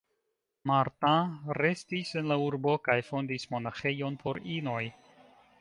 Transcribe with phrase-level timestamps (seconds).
[0.69, 1.11] Marta
[1.59, 4.83] restis en la urbo kaj fondis monaĥejon por inoj.